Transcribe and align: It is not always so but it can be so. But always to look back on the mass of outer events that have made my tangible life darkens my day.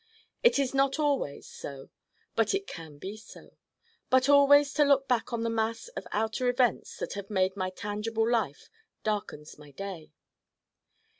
It 0.41 0.57
is 0.57 0.73
not 0.73 0.97
always 0.97 1.45
so 1.45 1.91
but 2.35 2.55
it 2.55 2.65
can 2.65 2.97
be 2.97 3.15
so. 3.15 3.57
But 4.09 4.29
always 4.29 4.73
to 4.73 4.83
look 4.83 5.07
back 5.07 5.31
on 5.31 5.43
the 5.43 5.49
mass 5.51 5.89
of 5.89 6.07
outer 6.11 6.49
events 6.49 6.97
that 6.97 7.13
have 7.13 7.29
made 7.29 7.55
my 7.55 7.69
tangible 7.69 8.27
life 8.27 8.71
darkens 9.03 9.59
my 9.59 9.69
day. 9.69 10.11